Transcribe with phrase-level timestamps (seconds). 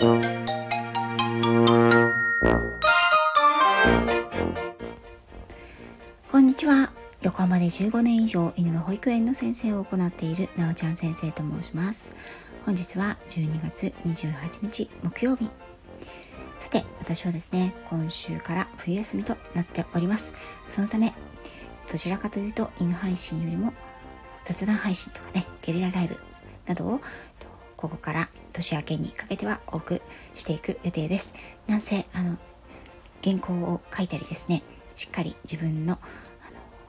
[0.00, 0.04] こ
[6.38, 6.92] んにちは。
[7.20, 12.12] 横浜で15年以上犬の保育園の先生を行っているなおちゃん先生と申します。
[12.64, 15.50] 本日は12月28日木曜日。
[16.60, 20.32] さて私はですね今週から冬休みとなっております。
[20.64, 21.12] そのため
[21.90, 23.74] どちらかというと犬配信よりも
[24.44, 26.16] 雑談配信とかねゲリラライブ
[26.66, 27.00] などを
[27.76, 30.02] ここから年明けにかけては多く
[30.34, 31.34] していく予定です。
[31.66, 32.36] なんせあの
[33.22, 34.62] 原稿を書いたりですね
[34.94, 36.00] しっかり自分のあの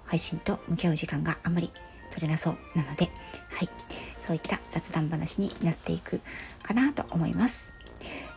[0.05, 1.71] 配信と向き合う時間があまり
[2.11, 3.05] 取れなそうなので
[3.49, 3.69] はい。
[4.19, 6.21] そういった雑談話になっていく
[6.61, 7.73] かなと思います。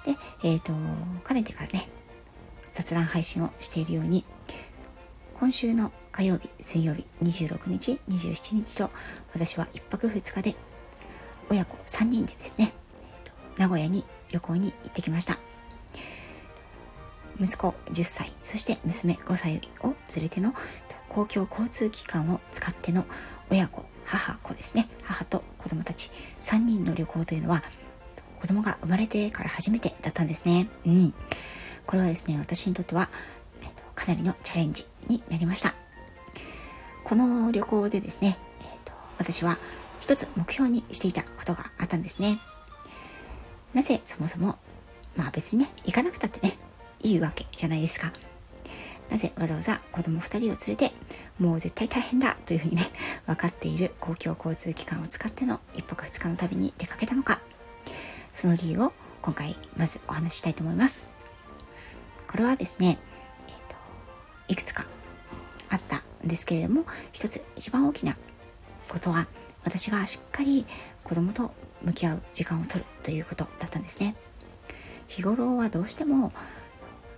[0.07, 0.73] でえっ、ー、と
[1.23, 1.89] かねてからね
[2.71, 4.25] 雑談配信をしているように
[5.39, 8.91] 今週の火曜日、水曜日、26日、27日と
[9.33, 10.55] 私は1泊2日で
[11.51, 12.73] 親子3人でですね、
[13.63, 14.03] 名古屋に
[14.33, 15.39] 旅行に行ってきました。
[17.41, 20.53] 息子10歳、そして娘5歳を連れての
[21.09, 23.05] 公共交通機関を使っての
[23.53, 27.63] 親子、母子ですね、母と子供たち3人の旅行というのは
[28.41, 30.69] 子供が生まれてから初めてだったんですね。
[30.85, 31.15] うん。
[31.87, 33.11] これはですね、私にとっては
[33.95, 35.73] かなりのチャレンジになりました。
[37.05, 39.57] この旅行でですね、えーと、私は
[40.01, 42.41] 一つ目標にしていたことがあったんですね。
[43.75, 44.59] なぜそもそも、
[45.17, 46.57] まあ別にね、行かなくたってね、
[47.03, 48.13] いいわけじゃないですか。
[49.11, 50.93] なぜわざわざ子供2人を連れて、
[51.39, 52.83] もう絶対大変だというふうにね、
[53.27, 57.41] 分かっている公共交通機関を使っての1泊2日の旅に出かけたのか、
[58.31, 61.15] その理由を今回まずお話ししたいと思います。
[62.31, 62.99] これはですね、
[63.49, 63.77] えーと
[64.49, 64.87] いくつか
[65.69, 68.17] あったんですけれども一つ一番大きな
[68.89, 69.27] ことは
[69.65, 70.67] 私がしっかり
[71.05, 71.53] 子供と
[71.85, 74.15] 向き合う時間を取るということだったんですね。
[75.09, 76.33] 日頃はどうしても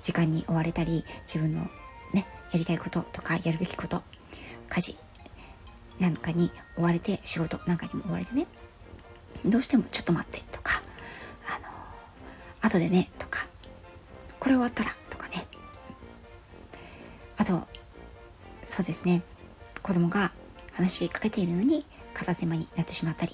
[0.02, 1.60] 時間に追われたり自分の
[2.12, 4.02] ねやりたいこととかやるべきこと
[4.68, 4.98] 家事
[6.00, 8.46] なんかに追われて仕事なんかにも追われてね
[9.44, 10.82] どうしてもちょっと待ってとか
[11.46, 13.46] あの後でねとか
[14.40, 15.46] これ終わったらとかね。
[17.36, 17.62] あと
[18.64, 19.22] そうですね。
[19.82, 20.32] 子供が
[20.72, 23.32] 話しかけているのに片手間になってしまったり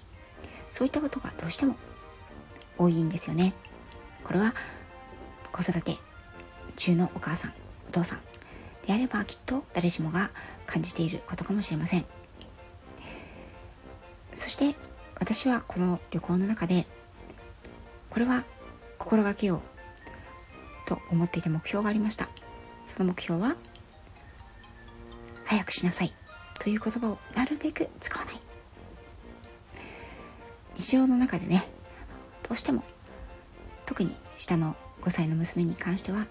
[0.70, 1.76] そういったことがどうしても
[2.78, 3.52] 多いんですよね。
[4.24, 4.54] これは
[5.52, 5.96] 子育て
[6.76, 7.52] 中のお母さん
[7.88, 8.20] お父さん
[8.86, 10.30] であればきっと誰しもが
[10.66, 12.06] 感じていることかもしれません。
[14.32, 14.78] そして
[15.16, 16.86] 私はこの旅行の中で
[18.08, 18.44] これは
[18.98, 22.28] 心がけようと思っていた目標がありました。
[22.84, 23.56] その目標は
[25.44, 26.12] 早くしなさい
[26.60, 28.49] という言葉をなるべく使わない。
[30.80, 31.68] 日常の中でね
[32.48, 32.82] どうしても
[33.84, 36.26] 特に下の5歳の娘に関しては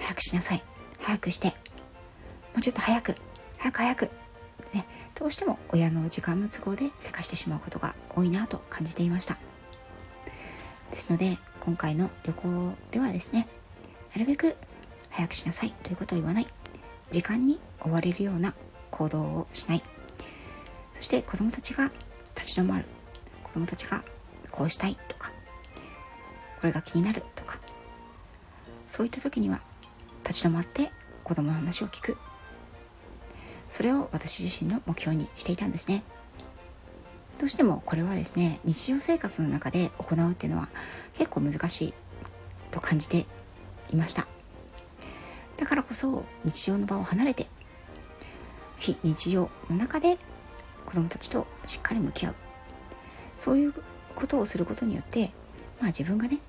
[0.00, 0.62] 早くしなさい。
[0.98, 1.48] 早くして。
[1.48, 1.54] も
[2.58, 3.14] うちょっと早く。
[3.58, 4.10] 早く早く。
[4.74, 9.38] ねどうしても親の時間の都合でせかしてしまうことが多いなと感じていました。
[10.90, 13.46] ですので今回の旅行ではですね
[14.14, 14.56] なるべく
[15.10, 15.70] 早くしなさい。
[15.70, 16.46] ということを言わない。
[17.10, 18.54] 時間に追われるような
[18.90, 19.82] 行動をしない。
[20.94, 21.92] そして子どもたちが
[22.34, 22.86] 立ち止まる。
[23.50, 24.02] 子どもたちが
[24.50, 25.30] こうしたいとか
[26.60, 27.58] これが気になるとか
[28.86, 29.60] そういった時には
[30.26, 30.90] 立ち止まって
[31.24, 32.16] 子供の話を聞く。
[33.68, 36.02] それを私自身の目標にしていたんですね。
[37.38, 40.68] どうしてもこれはですね日常生活の中で行うっていうのは
[41.14, 41.94] 結構難しい
[42.72, 43.26] と感じて
[43.92, 44.26] いました。
[45.56, 47.46] だからこそ日常の場を離れて
[48.78, 50.18] 非日常の中で
[50.86, 52.34] 子供たちとしっかり向き合う。
[53.40, 53.74] そういう
[54.14, 55.30] ことをすることによって、
[55.80, 56.40] まあ、自分がね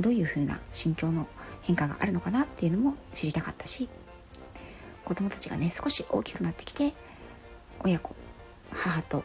[0.00, 1.28] どういうふうな心境の
[1.62, 3.88] 変化があるのかなっていうのも知りたかったし
[5.04, 6.94] 子供たちがね少し大きくなってきて
[7.84, 8.16] 親子
[8.72, 9.22] 母と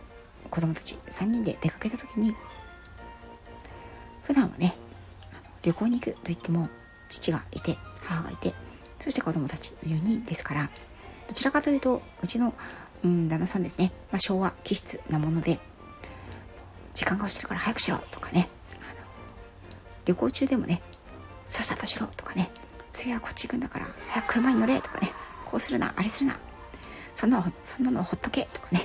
[0.52, 2.36] 子供たち3人で出かけた時に
[4.22, 4.76] 普段はね
[5.64, 6.70] 旅行に行くといっても
[7.10, 8.54] 父がいて母がいて
[9.00, 10.70] そして子供たちの4人ですから
[11.28, 12.54] どちらかというとうちの、
[13.04, 15.60] うん、旦那さんですね、まあ、昭和気質なもので
[16.98, 18.50] 時間が押してるから早くしろとかね。
[18.72, 19.06] あの
[20.06, 20.82] 旅行中でもね
[21.48, 22.50] さっさとしろとかね。
[22.90, 25.12] 次はこっち行くんだから早く車に乗れとかね。
[25.46, 26.38] こうするなあれするな。
[27.14, 28.82] そんなそんなのほっとけとかね。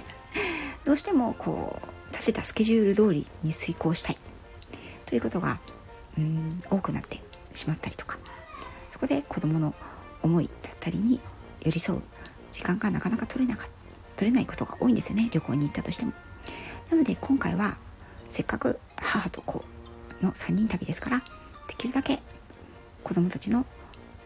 [0.84, 4.18] どうしてもこう立てたスケジュール通りに遂行したい。
[5.06, 5.58] ということが
[6.18, 7.16] うん多くなって
[7.54, 8.18] しまったりとか。
[8.90, 9.74] そこで子供の
[10.22, 11.18] 思いだったりに
[11.62, 12.02] 寄り添う
[12.50, 13.66] 時間がなかなか取れなか
[14.16, 15.30] 取れないことが多いんですよね。
[15.32, 16.12] 旅行に行ったとしても。
[16.90, 17.78] なので今回は
[18.32, 19.62] せっかく母と子
[20.22, 21.18] の3人旅ですから
[21.68, 22.18] できるだけ
[23.04, 23.66] 子供たちの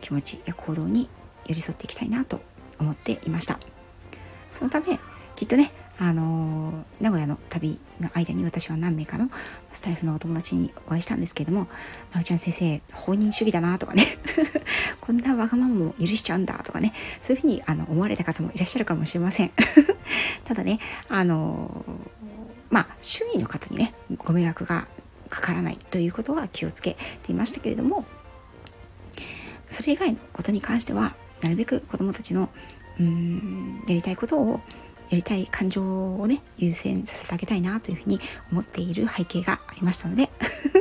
[0.00, 1.08] 気持ちや行動に
[1.47, 2.41] 寄り添っていきたいなと
[2.79, 3.58] 思っていました
[4.49, 4.87] そのため
[5.35, 9.29] きっとねあのー、名古屋の旅の間に私は何名かの
[9.73, 11.69] スタイフのお友達にお会いしたんですけれども、
[12.12, 14.05] なおちゃん先生、放任主義だなとかね、
[15.00, 16.93] こんなわがままも許しちゃうんだとかね、
[17.23, 19.52] そういうふうにあの思われた方もいらっしゃるかもしれません。
[20.44, 22.15] ただね、あのー、
[22.76, 24.87] まあ、周囲の方にね、ご迷惑が
[25.31, 28.05] かからないということは気をつけていましたけれども、
[29.64, 32.50] それ以外のことに関しては、なるべく子供たちの、
[33.00, 34.61] うん、やりたいことを
[35.08, 38.20] やりたい感情をね、優先させてあげたいなというふうに
[38.52, 40.28] 思っている背景がありましたので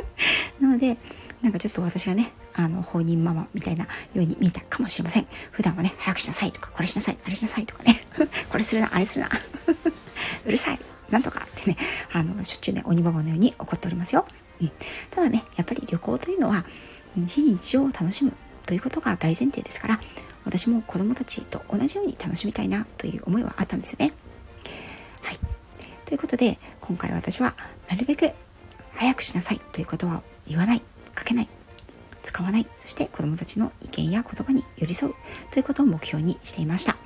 [0.60, 0.98] なので、
[1.40, 5.26] なんかちょっと私がね、あの、放任ママみたいなように見えたかもしれません。
[5.50, 7.94] 普段はね、早くしなさいとか、これしなさい、あれしなさいとかね、
[8.52, 9.30] これするな、あれするな、
[10.44, 10.80] うるさい、
[11.10, 11.76] なんとかってね、
[12.12, 14.26] あの、しょっちゅうね、鬼ママのように怒っておりますよ。
[14.60, 14.72] うん。
[15.10, 16.64] ただね、やっぱり旅行というのは、
[17.28, 18.32] 非日常を楽しむ
[18.66, 20.00] ということが大前提ですから、
[20.44, 24.12] 私も子供たちと同じように楽しみたいなという思いはあったんですよね。
[25.22, 25.38] はい。
[26.04, 27.56] ということで、今回私は
[27.88, 28.30] なるべく
[28.94, 30.80] 早くしなさいということは言わない、
[31.14, 31.48] かけない、
[32.22, 35.14] 使わない、そして子供たちの意見や言葉に寄り添う
[35.50, 36.96] ということを目標にしていました。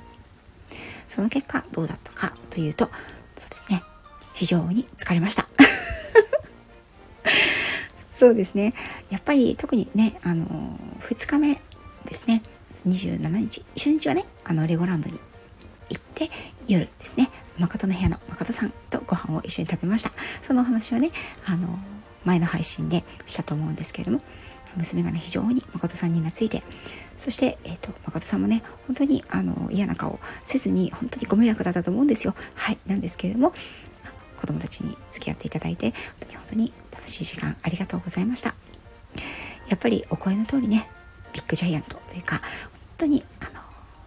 [1.07, 2.89] その結果どうだったかというと、
[3.37, 3.83] そうですね、
[4.33, 5.47] 非常に疲れました。
[8.07, 8.73] そうですね。
[9.09, 10.45] やっぱり特にね、あの、
[11.01, 11.55] 2日目
[12.05, 12.43] ですね。
[12.87, 15.19] 27日、初日はね、あの、レゴランドに
[15.89, 16.29] 行って、
[16.67, 17.29] 夜ですね、
[17.59, 20.11] 誠の部屋の誠さんとご飯を一緒に食べました。
[20.41, 21.11] そのお話はね、
[21.47, 21.77] あの、
[22.25, 24.21] 前の配信でしたと思うんですけれども、
[24.77, 26.63] 娘がね、非常に誠さんに懐いて、
[27.15, 32.35] そして、えっ、ー、と、誠さんもね、本当に、あの、嫌な顔せずに、本当にご迷惑だったと思うんですよ。
[32.55, 33.53] はい、なんですけれども、
[34.41, 38.55] 子供たちに付き合っていただいて、本当に本当に楽しい時間ありがとうございました。
[39.69, 40.89] やっぱりお声の通りね、
[41.31, 42.49] ビッグジャイアントというか、本
[42.97, 43.61] 当にあの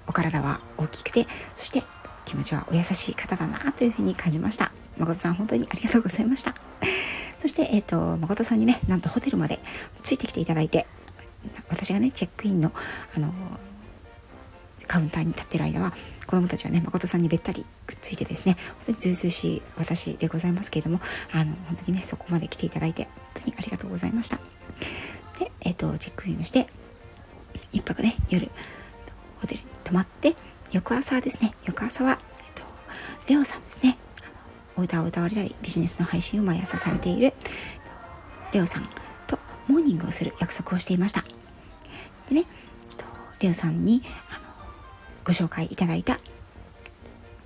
[0.07, 1.83] お体は大きくてそして
[2.25, 6.55] 気持ちはお優しい方だなというふうに感じました誠さん本当にありがとうございました
[7.39, 9.59] そして、えっ、ー、と誠さんにねなんとホテルまで
[10.03, 10.87] ついてきていただいて
[11.69, 12.73] 私がねチェックインの
[13.17, 13.33] あの
[14.87, 15.93] カウンターに立ってる間は
[16.27, 21.01] 子供たちはね誠さんにべったりくっついてですね本当にずうずうしい私でございますけれども
[21.33, 23.13] あの本当にねそこまで来ていただいて本
[23.45, 24.39] 当にありがとうございました。
[25.39, 26.67] でえっ、ー、とチェックインをして
[27.73, 28.51] 一泊ね夜
[29.41, 30.35] ホテルに泊まって
[30.73, 32.63] 翌朝ですね翌朝は、えっと、
[33.29, 37.33] レオさんですねあのお歌を歌われたりビジネスの配信を毎朝されている
[38.53, 38.89] レオさん
[39.27, 39.39] と
[39.69, 41.25] モーニングをする約束をしていました。
[42.29, 42.45] でね
[43.41, 44.03] レオさんに
[45.25, 46.19] ご紹介いただいた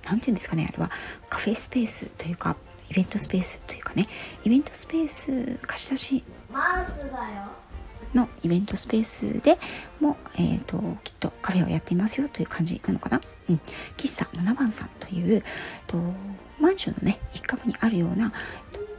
[0.05, 0.91] 何て言うんですかねあれは
[1.29, 2.55] カフェスペースというか
[2.89, 4.07] イベントスペースというかね
[4.43, 6.23] イベントスペース貸し出し
[8.13, 9.59] のイベントスペースで
[9.99, 13.61] も、えーと、きっとカフェをやっていますよという感じなのかな、うん、
[13.97, 15.43] 喫茶7番さんという
[15.85, 15.97] と
[16.59, 18.33] マンションのね一角にあるような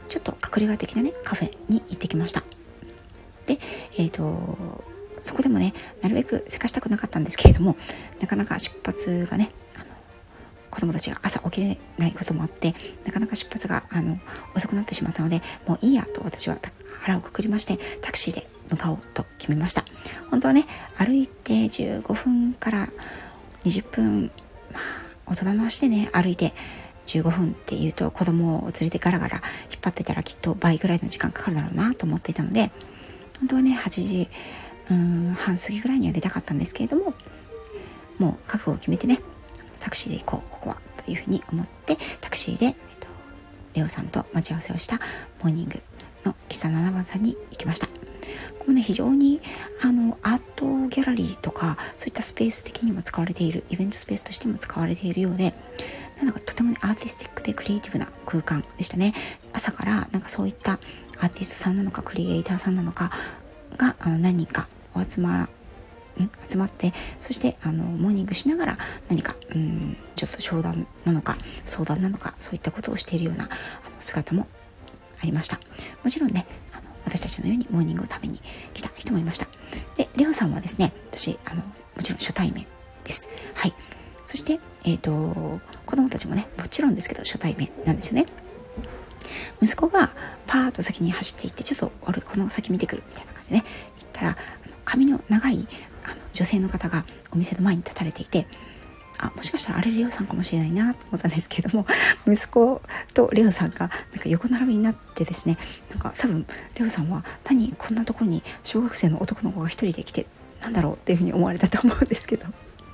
[0.07, 2.43] ちょっと隠れ家的なねカフェに行ってきました。
[3.45, 3.57] で
[3.97, 4.83] えっ、ー、と
[5.21, 7.75] そこでもねなるべくせかしたくなかったんですけれども
[8.19, 9.85] なかなか出発がねあの
[10.69, 12.73] 子供たちが朝起きれないこともあって
[13.05, 14.17] なかなか出発があの
[14.55, 16.57] 遅くなってしまったのでもういいやと私は
[17.01, 19.83] 腹をくくりましてタクシーで向かおうと決めました。
[20.29, 20.65] 本当はね
[20.97, 22.87] 歩いて15分から
[23.63, 24.31] 20分
[24.71, 26.53] まあ大人の足でね歩いて
[27.07, 32.71] 15分っていうと子供を連れてガラガラ引っ張ってたらきっと倍ぐらいの時間かかるだろうなと思っていたので
[33.39, 34.29] 本当はね8時
[34.89, 37.13] うん半過ぎぐらいには出たかったんですけれども
[38.17, 39.19] もう覚悟を決めてね
[39.79, 43.07] タクシーで行こうここはというふうに思ってタクシーで、えっと、
[43.73, 44.97] レオさんと待ち合わせをした
[45.43, 45.79] モーニング
[46.23, 47.87] の喫茶7番さんに行きました。
[48.59, 49.41] ここね非常に
[49.83, 55.55] あのアートギャラリーとかそういったスペース的にも使われているイベントスペースとしても使われているようで
[56.21, 59.13] なんかとてもねアーティスティックでクリエイティブな空間でしたね。
[59.53, 63.11] 朝からなんかそういったアーティストさんなのかクリエイターさんなのか
[63.77, 65.49] があの何かお集ま
[66.47, 68.77] 集まってそしてあのモーニングしながら
[69.09, 73.49] 何かうんちょっと商談なのか相談なのかそういったことをしているような
[73.99, 74.47] 姿も
[75.21, 75.59] ありました。
[76.03, 78.39] もちろんねあの私たちのようにモーニングを食べに
[78.73, 79.47] 来た人もいました。
[79.95, 82.65] でレオさんはですね私あのもちろん初対面
[83.03, 83.29] です。
[83.53, 83.73] はい。
[84.23, 88.25] そしてえっ、ー、と子供たちもねもちろんですけど初対面なんですよね。
[89.61, 90.11] 息子が
[90.47, 93.30] パーッと先に走っていってちょっと俺この先見てくるみたいな。
[93.41, 93.63] 感じでね
[93.99, 94.33] 行ったらあ
[94.69, 95.67] の髪の長い
[96.05, 98.47] あの女性の方がお店の前に立たれていて
[99.19, 101.85] あもしかしたらあれレオさんかもしれないなと思ったんですけども
[102.27, 102.81] 息子
[103.13, 105.57] とレオさんがなんか横並びになってですね
[105.91, 106.45] なんか多分
[106.75, 110.25] レオさんは何こんなところに小学生の男の子が一人で来て
[110.61, 112.45] なんだろうっていうふうに思われたと思うんですけど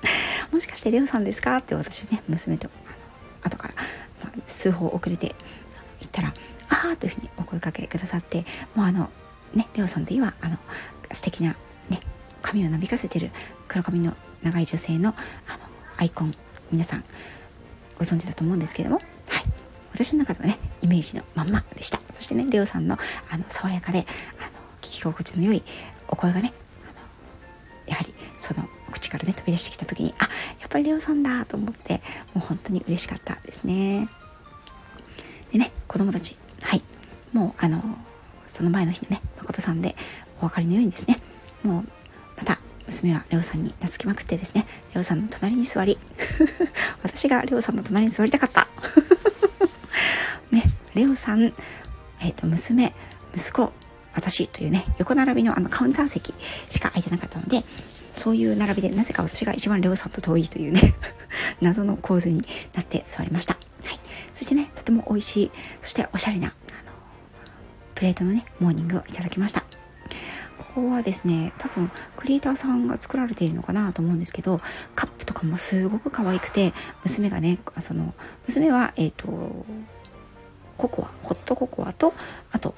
[0.51, 3.75] もしかしてレオさんですかって私ね娘とあの後から、
[4.23, 5.33] まあ、数歩遅れて
[5.99, 6.33] 言ったら
[6.69, 9.09] 「ああ」というふうにお声かけくださってもうあの
[9.53, 10.57] ねレオさんといえばあの
[11.11, 11.55] 素敵な
[11.89, 11.99] ね
[12.41, 13.31] 髪をなびかせてる
[13.67, 14.13] 黒髪の
[14.43, 15.17] 長い女性のあの
[15.97, 16.33] アイコン
[16.71, 17.03] 皆さん
[17.97, 19.43] ご存知だと思うんですけれども、はい、
[19.93, 21.99] 私の中ではねイメージのまんまでした。
[22.13, 22.97] そしてねレオさんの
[23.31, 24.05] あの爽やかであの
[24.81, 25.63] 聞き心地の良い
[26.07, 26.53] お声がね
[27.87, 30.23] やはりその口からね飛び出してきた時にあ
[30.59, 31.93] やっぱりレオさんだと思って
[32.33, 34.07] もう本当に嬉しかったですね。
[35.51, 36.83] でね子供たちはい。
[37.33, 37.81] もうあの
[38.45, 39.95] その前の日のね誠さんで
[40.37, 41.17] お分かりのようにですね
[41.63, 41.83] もう
[42.37, 45.97] また娘はレオさんに懐きまくってですねレオさんの隣に座り
[47.03, 48.67] 私がレオさんの隣に座りたかった
[50.51, 50.63] ね
[50.93, 52.93] レオさんえっ、ー、と娘
[53.35, 53.73] 息子
[54.13, 56.33] 私というね横並びのあのカウンター席
[56.69, 57.63] しか空いてなかったので
[58.13, 60.95] そういう並びでなぜか私が一番レオさんと遠いというね
[61.61, 63.53] 謎の構図になって座りました。
[63.53, 63.59] は
[63.93, 63.99] い。
[64.33, 65.51] そしてね、とても美味しい、
[65.81, 66.53] そしておしゃれな、
[67.97, 69.61] プレートのね、モーニングをいただきました。
[70.59, 74.59] ここはですね、多分クリエイターさんが作られているのかなと思うんですけど、
[74.93, 76.73] カップとかもすごく可愛くて、
[77.03, 78.13] 娘がね、その、
[78.45, 79.65] 娘は、えっ、ー、と、
[80.77, 82.13] ココア、ホットココアと、
[82.51, 82.75] あと、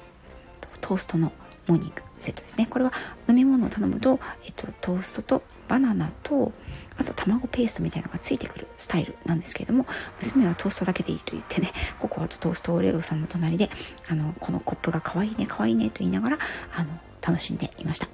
[0.80, 1.32] トーストの
[1.66, 2.66] モーニングセットですね。
[2.70, 2.92] これは
[3.28, 6.54] 飲み物を頼むと、えっと、トーストとバナナと、
[6.96, 9.86] あと卵ペーストみたいなのがついてくるスタイルなんですけれども、
[10.18, 13.70] 娘はトーストだけでいいと言ってね、ココアとトーストをレオさんの隣で、
[14.08, 16.38] あの、このコップが可愛いね、可愛いねと言いながら、
[16.76, 16.90] あの、
[17.26, 18.08] 楽しんでいました。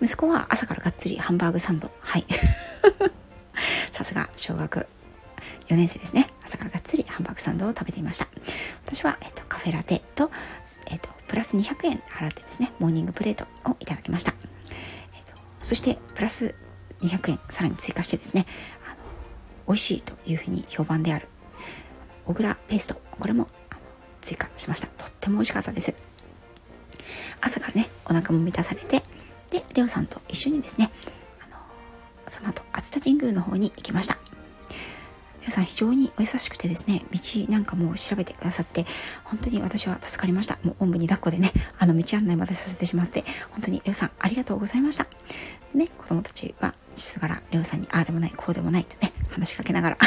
[0.00, 1.90] 息子は朝からがっつりハンバーグサンド。
[2.00, 2.24] はい。
[3.90, 4.86] さすが小学
[5.68, 6.28] 4年生ですね。
[6.44, 8.26] 朝からがっつりハンバーグサンドを食べていました。
[8.84, 10.30] 私は、えっと、カフェラテと、
[10.90, 14.34] えっと、プラス200円払ってですね、モーニングプレートをいただきました。
[15.14, 16.54] えっと、そして、プラス
[17.02, 18.46] 200円さらに追加してですね、
[18.86, 18.96] あの
[19.68, 21.28] 美味しいというふうに評判である、
[22.24, 23.48] 小倉ペースト、これも
[24.20, 24.88] 追加しました。
[24.88, 25.96] とっても美味しかったです。
[27.40, 29.02] 朝からね、お腹も満たされて、
[29.50, 30.90] で、レオさんと一緒にですね、
[31.40, 31.58] あの
[32.26, 34.18] その後、熱田神宮の方に行きました。
[35.40, 37.18] 皆さん非常にお優しくてですね、道
[37.52, 38.86] なんかも調べてくださって、
[39.24, 40.58] 本当に私は助かりました。
[40.62, 45.04] もうおんぶに抱っこでね、あの道案内までさせてしまって、本当にレオさんありがとうございました。
[45.74, 49.98] でね、子供たちは、しがらレオさんに、ああでもない、こうでもないとね、話しかけながら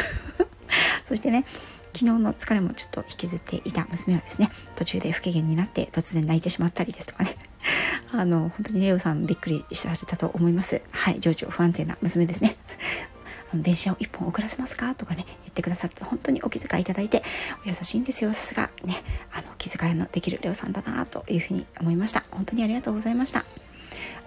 [1.03, 1.46] そしてね、
[1.94, 7.36] 昨日の疲れもちょっと引きずっていた娘はですね、途中で不機嫌になって突然泣いてしまったりですとかね。
[8.13, 10.82] あの、本当にレオさんびっくりされたと思います。
[10.91, 12.56] はい、情緒不安定な娘ですね。
[13.51, 17.24] あの電車を1本遅らせますかとかね、言ってくださって本当にお気遣いいただいて、
[17.65, 18.34] お優しいんですよ。
[18.34, 19.01] さすがね、
[19.32, 22.25] あの、気遣いのできるレオさんだなというふうに思いました。
[22.32, 23.46] 本当にありがとうございました。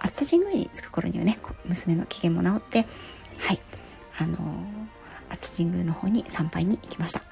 [0.00, 2.86] 熱田神宮に着く頃にはね、娘の機嫌も治って、
[3.38, 3.60] はい、
[4.18, 4.36] あの
[5.28, 7.22] 熱田神宮の方に参拝に行きました。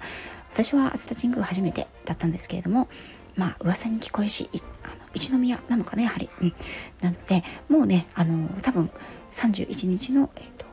[0.53, 2.89] 私は熱田神宮初めてだったんですけれども、
[3.37, 4.49] まあ噂に聞こえし、
[4.83, 6.29] あの一宮なのかね、やはり。
[6.41, 6.55] うん。
[7.01, 8.91] なので、もうね、あの、多分
[9.31, 10.67] 31日の、え、ー、と、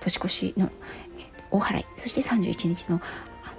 [0.00, 0.72] 年越しの、えー、
[1.50, 3.00] 大払い、そして31日の、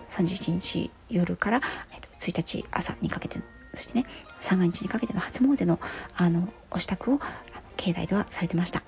[0.10, 1.62] 31日夜から、
[1.92, 3.40] えーと、1日朝にかけて、
[3.78, 4.06] そしてね、
[4.42, 5.80] 三が日にかけての初詣の、
[6.16, 7.20] あの、お支度を、
[7.78, 8.82] 境内ではされてました。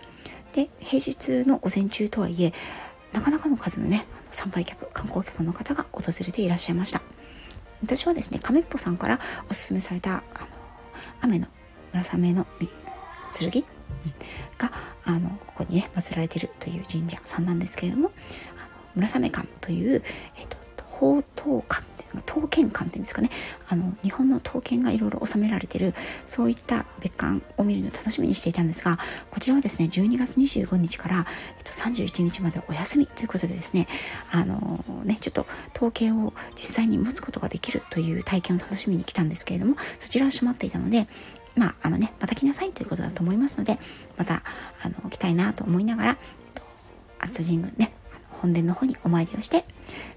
[0.51, 2.53] で、平日の午前中とはいえ、
[3.13, 7.01] なかなかの数のね、参拝客、観光客の方が訪れていらっしゃいました。
[7.84, 9.19] 私はですね、亀っぽさんから
[9.50, 10.24] おすすめされた、あの、
[11.22, 11.48] 雨の
[11.93, 12.48] 村雨の
[13.31, 13.63] 剣？
[14.58, 14.72] が
[15.03, 18.12] あのここにね祀られているという神社さんなんですけれども
[18.58, 20.01] あの村雨館という、
[21.17, 23.29] えっと、宝刀館っていうの刀剣館っていうんですかね。
[23.69, 25.93] あの日本の刀剣がいろいろ収められている
[26.25, 28.97] そういった別館を見るのを楽しみにしていたんですが
[29.29, 31.25] こちらはですね12月25日から、
[31.57, 33.87] えっと、31日までお休みということでですね
[34.31, 41.07] あのねちょっと刀剣を実際に持つことができるという体験を楽しみに来たんですけれどもそちらは閉まっていたので
[41.55, 43.79] まあ、あのね、また来なさいということだと思いますので、
[44.17, 44.43] また、
[44.81, 46.17] あの、来たいなと思いながら、えっ
[46.53, 46.63] と、
[47.19, 47.88] 熱田神宮ね、
[48.41, 49.65] 本殿の方にお参りをして、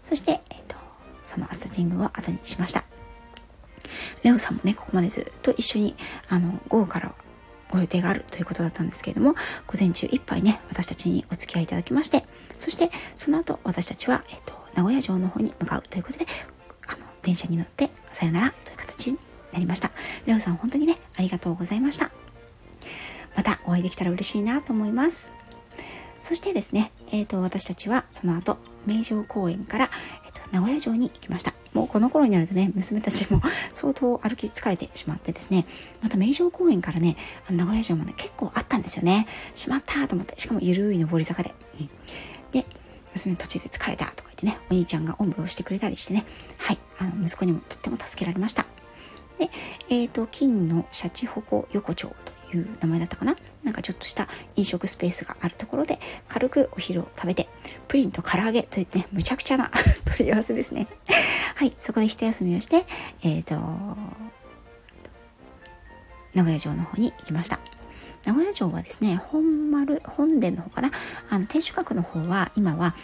[0.02, 0.76] そして、えっと、
[1.24, 2.84] その熱田神宮を後にしました。
[4.22, 5.94] レオさんもね、ここまでずっと一緒に、
[6.28, 7.14] あの、午後から
[7.70, 9.34] ご予定があるということだったんですけれども、
[9.66, 12.24] 午前中いっぱいね、私たちにお付き合いいただきまして、
[12.58, 16.26] そして、その後、私たちは、えっと、名古屋城の方に向かうということで、
[16.86, 19.18] あの、電車に乗って、さよならという形に
[19.52, 19.90] なりました。
[20.26, 22.10] レオさん本当にね、ありがとうございました。
[23.34, 25.32] またお会いできたら嬉しいなと思います。
[26.22, 29.90] そしてですね、えーと、私たちはその後名城公園から、
[30.24, 31.52] えーと、名古屋城に行きました。
[31.74, 33.40] もうこの頃になるとね娘たちも
[33.72, 35.64] 相当歩き疲れてしまってですね
[36.02, 37.16] また名城公園からね
[37.50, 39.26] 名古屋城まで結構あったんですよね。
[39.54, 41.90] しまったと思ってしかもゆるい上り坂で、うん、
[42.52, 42.66] で
[43.14, 46.24] 娘途中で疲れたとか言ってねお兄ちゃんがおんぶをしてくれたりしてね
[46.58, 48.64] はいあの息子にもとっても助けられました。
[49.38, 49.50] で、
[49.88, 53.36] えっ、ー、と金のシャチホコ横丁という名前だったかな？
[53.62, 57.48] なんかちょっとした飲食スペースがあるところで軽くお昼を食べて
[57.88, 59.70] プリンと唐揚げといってねむちゃくちゃな
[60.04, 60.88] 取り合わせですね。
[61.56, 62.84] はいそこで一休みをして
[63.22, 63.54] えっ、ー、と
[66.34, 67.60] 名古屋城の方に行きました。
[68.24, 70.90] 名古屋城はですね本丸本殿の方かな？
[71.30, 72.94] あの天守閣の方は今は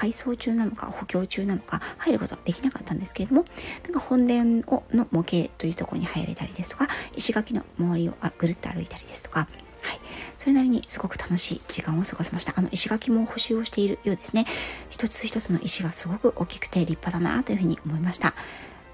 [0.00, 3.44] 改装中なのか補強中なのか入ることはできなかったんですけれども
[3.84, 9.40] なんか本殿をの模型というところに入れたりですとか石垣の周りをぐるっと歩いたりですとか
[9.82, 10.00] はい。
[10.36, 12.52] それなりにすごく楽しい時間を過ごせました。
[12.54, 14.44] あの石垣も補修をしているようですね。
[14.90, 18.34] 一つ一つの石がすごく大きくて立派だなというふうに思いました。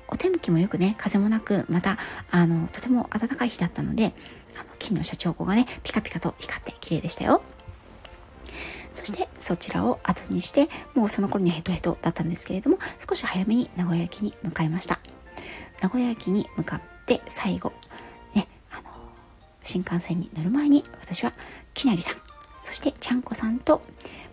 [0.06, 1.98] お天気もよくね、風もなく、また、
[2.30, 4.12] あの、とても暖かい日だったので、
[4.54, 7.42] あの金のシャチホコがね、ピカピカと光って綺麗でしたよ。
[8.92, 14.98] そしてそちらを後にしてもうその頃にはヘトヘトだったんですけれども少し早めに名古屋駅に向かいました。
[15.82, 17.72] 名古屋駅に向かって最後
[18.34, 18.90] ねあの
[19.62, 21.32] 新幹線に乗る前に私は
[21.74, 22.16] きなりさん
[22.56, 23.82] そしてちゃんこさんと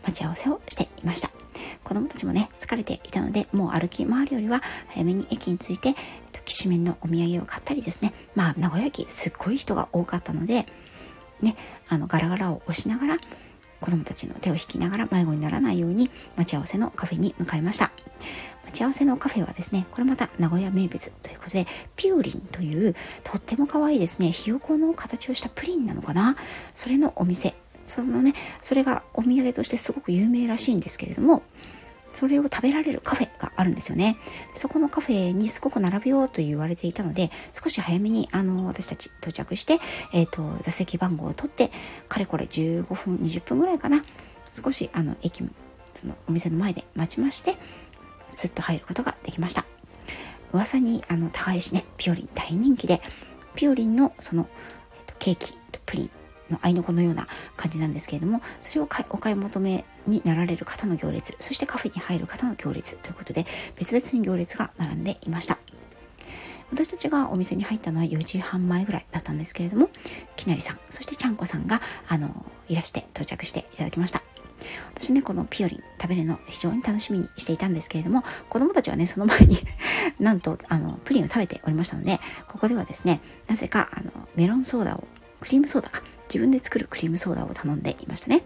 [0.03, 1.29] 待ち合わせをしていました。
[1.83, 5.95] 子供たちもね疲れていたのでもう歩き回るよりは早めに駅に着いて、えっ
[6.31, 8.13] と、きしめんのお土産を買ったりですね。
[8.35, 10.65] まあ名古屋駅すっごい人が多かったので
[11.41, 11.57] ね
[11.89, 13.17] あのガラガラを押しながら
[13.83, 17.91] 子供たちの手を引きながら迷子にならないように待ち合わせのカフェに向かいました。
[18.63, 26.37] 待ち合わせのカフェはですねこれまた名古屋名物ということでピューリンというとっても可愛いですねひよこの形をしたプリンなのかな？
[26.73, 27.55] それのお店。
[27.85, 31.43] そのねそれがお土産としてすごく有名らしいんですけれども
[32.13, 34.17] それを食べられるカフェがあるんですよね。
[34.53, 39.79] そこのカフェにすごく並びようと言われていたので、少し早めに、あの、私たち到着して、
[40.13, 41.71] えっ、ー、と、座席番号を取って、
[42.07, 44.03] かれこれ15分、20分ぐらいかな。
[44.51, 45.43] 少し、あの、駅、
[45.93, 47.57] そのお店の前で待ちまして、
[48.29, 49.65] スッと入ることができました。
[50.51, 53.01] 噂に、あの、高いしね、ピオリン大人気で、
[53.55, 54.47] ピオリンのその、
[54.95, 56.11] えーとケーキとプリン
[56.49, 63.45] の合いの子のような感じなんですけれどもそれをお買い求めになられる方の行列そしてカフェに入る方の行列ということで
[63.77, 65.57] 別々に行列が並んでいました。
[66.71, 69.89] 私たちがお店に入ったのは4時半前ぐらいだったんですけれども
[70.35, 74.23] きなりさんそしてちゃんこさんがあのいらして到着していただきました。
[74.95, 79.57] 私ねこのピオリン食べるの非常に楽しみにしていたんですけれども子供たちはねその前に
[80.19, 85.07] なんとあのプリンを食べておりましたのでここではですねなぜかあのメロンソーダを
[85.41, 88.43] クリームソーダか自分で作るクリームソーダを頼んでいましたね。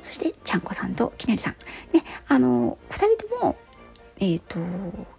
[0.00, 1.54] そして、ちゃんこさんときなりさん。
[1.92, 3.56] ね、あの、二人とも、
[4.18, 4.58] えっ、ー、と、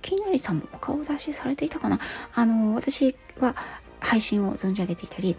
[0.01, 1.99] きなりさんもお顔出しされていたかな。
[2.33, 3.55] あの、私は
[3.99, 5.35] 配信を存じ上げていたり、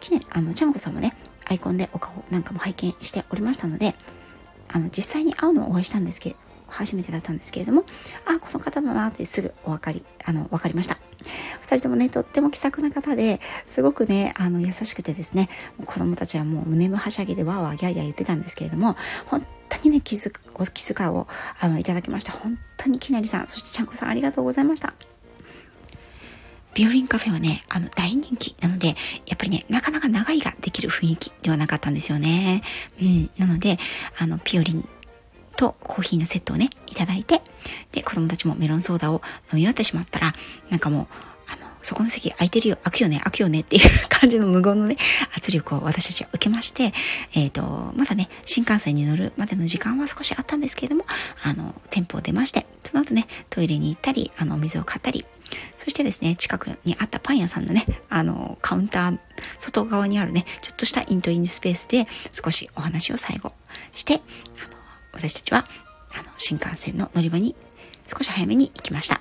[0.00, 3.94] きなり、あの、ちゃんこさんもね、アイコンでお顔なんかも拝見しておりましたので、
[4.68, 7.84] あの、実際に会うのをお会いしたんですけど、初めてだったんですけれども、
[8.26, 10.98] あ、この方だなってすぐお分かり、あの、分かりました。
[11.62, 15.48] 二人ともね、とっても気さくな方で、すごくね、あの、優しくてですね、
[15.84, 21.26] 子供たちはもう胸むはしゃぎでわーわーギャーギャー言ってたんですけれども、本当にね、気づお気遣いを、
[21.60, 22.32] あの、いただきました。
[22.32, 24.94] 本当にきなりさん、そしてちゃんこさんありがとうございました。
[26.74, 32.62] ビオリンカフェはね、あの、大人気なので、やっぱりね、なかなか長いができる雰囲気ではなかったんですよね。
[33.00, 33.30] うん。
[33.38, 33.78] なので、
[34.18, 34.88] あの、ピオリン
[35.56, 37.40] とコーヒーのセットをね、いただいて、
[37.92, 39.20] で、子供たちもメロンソーダを飲
[39.54, 40.34] み終わってしまったら、
[40.70, 41.06] なんかもう、
[41.52, 44.96] あの、そこの席空いてるよ、空くよね、空くよねっていう感じの無言のね、
[45.36, 46.92] 圧力を私たちは受けまして、
[47.34, 51.04] えっ、ー、と、まだね、新幹線に乗るまでの時間は少しあったんですけれども、
[51.42, 55.24] あの、店舗を出まして、その後ね、トイレに行ったり、あの、お水を買ったり、
[55.76, 59.18] そしてですね、近くにあったパン屋さんのね、あの、カウンター、
[59.58, 63.52] 外側にあるね、ちょっとしたイントインスペースで少しお話を最後
[63.92, 64.16] して、あ
[64.68, 64.73] の、
[65.14, 65.64] 私たちは、
[66.14, 67.56] あの、新幹線の乗り場に
[68.06, 69.20] 少し早めに行きました。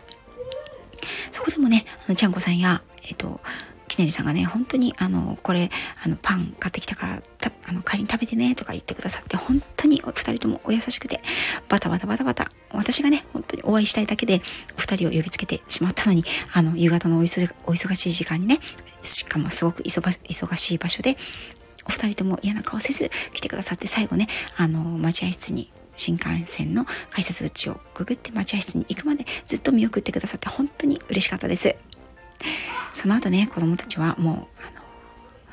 [1.31, 3.41] そこでもね、あの、ちゃんこさんや、えっ、と、
[3.87, 5.69] きなりさんがね、本当に、あの、これ、
[6.03, 7.21] あの、パン買ってきたから、
[7.65, 11.21] あの、帰りに食べてね、とか言ってくださって、本当にお二人ともお優しくて、
[11.69, 14.41] バタバタバタバタ、私がね、本当にお会いしたいだけで、
[14.77, 18.59] お二人を呼びつけてしまったのに、あの、夕方のお忙お忙しい時間にね、
[19.01, 21.17] しかもすごく忙しい場所で、
[21.85, 24.27] お二人とも嫌な顔せず来てくださって最後ね、
[24.57, 31.75] あの、待合室に新幹線の改札口をくぐって待合室に行くまでずっと見送ってくださって本当に嬉しかったです。
[32.93, 34.47] その後ね、子供たちはもう、あの、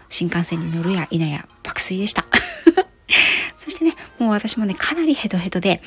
[0.09, 2.25] 新幹線に乗るや否や爆睡でした。
[3.57, 5.83] そしてねもう私もね、かなりヘトヘトで、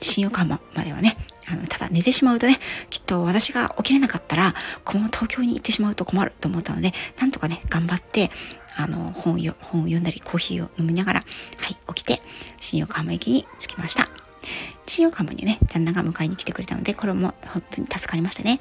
[0.00, 1.16] 新横浜まではね、
[1.48, 2.58] あの、ただ寝てしまうとね、
[2.90, 4.54] きっと私が起きれなかったら、
[4.84, 8.30] このまま東京に行ってしまうと困ると思ったので、なんとかね、頑張って、
[8.76, 11.24] あの、本を本を読んだり、コーヒーを飲みながら、は
[11.68, 12.20] い、起きて、
[12.58, 14.08] 新横浜駅に着きました。
[14.86, 18.60] 新横浜にね、旦那が迎えに来てくれたので、これも本当に助かりましたね。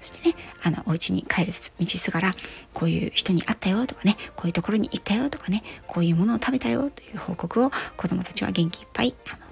[0.00, 2.34] そしてね、あの、お家に帰る道すがら、
[2.72, 9.47] こういう人に会ったよとかね、こういうところに行ったよとかね、こういうものを食べたよという報告を子供たちは元気いっぱい、あの、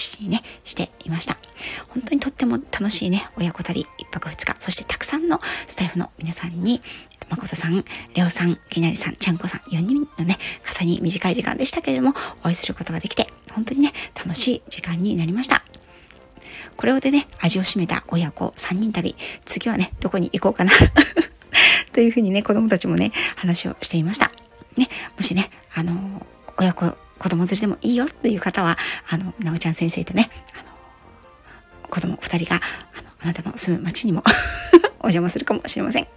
[0.00, 1.36] 父にね、していました。
[1.88, 6.80] 本当にとっても楽しいね、親子旅1泊2日、そしてたくさんのスタイフの皆さんに、
[7.28, 7.84] 誠さん、
[8.14, 15.64] レオさん、きなりさん、ちゃんこさん、4人のね、方に短い時間でしたけれども、お会いすることができて、本当にね、楽しい時間になりました。
[16.76, 20.72] これをでね、味を占めた親子3人旅、次はね、どこに行こうかな
[21.92, 24.32] というふうにね、子供たちもね、話をしていました。
[24.76, 28.78] ね、もしね、あの、親子、子供連れでもいいよという方は、
[29.10, 32.60] あの、なおちゃん先生とね、あの、子供2人が、
[32.96, 34.24] あの、あなたの住む町にも
[35.00, 36.08] お邪魔するかもしれません。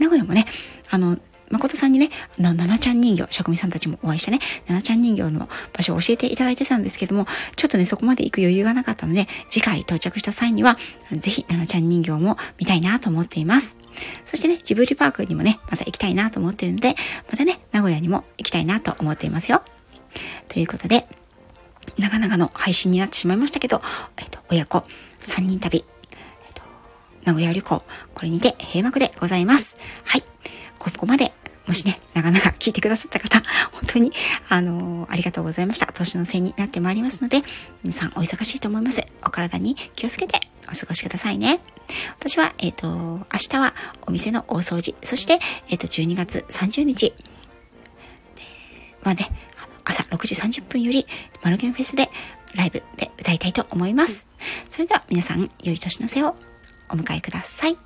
[0.00, 0.46] 名古屋もね、
[0.90, 1.16] あの、
[1.50, 10.76] 誠さんにね、あの、ななちゃん人形、職人さんたちもお会いしてね、ななちゃん人形の場所を教えていただいてたんですけども、ちょっとね、そこまで行く余裕がなかったので、次回到着した際には、
[11.12, 13.78] ぜひ、ななちゃん人形も見たいなと思っています。
[14.24, 16.96] そしてね、ジブリパークにもね、また行きたいなと思ってるので、
[17.30, 19.62] またね、名古屋にも行きたいなと思っていますよ。
[20.48, 21.06] ということで、
[21.98, 23.80] 長々の配信になってしまいましたけど、
[24.18, 24.84] えっと、親子
[25.20, 26.62] 3人旅、えっと、
[27.24, 27.82] 名古屋旅行、
[28.14, 29.76] これにて閉幕でございます。
[30.04, 30.22] はい。
[30.78, 31.32] ここまで
[31.68, 34.10] もしね、なかなか聞いてくださった方、本当に、
[34.48, 35.86] あのー、ありがとうございました。
[35.92, 37.42] 年のせいになってまいりますので、
[37.84, 39.06] 皆さんお忙しいと思います。
[39.22, 41.60] お体に気をつけてお過ごしくださいね。
[42.18, 43.74] 私は、えっ、ー、と、明日は
[44.06, 47.12] お店の大掃除、そして、えっ、ー、と、12月30日
[49.02, 49.28] はね、
[49.88, 51.06] 朝6時30分より、
[51.42, 52.08] マルゲンフェスで
[52.54, 54.26] ライブで歌いたいと思います。
[54.68, 56.36] それでは皆さん、良い年の瀬を
[56.90, 57.76] お迎えください。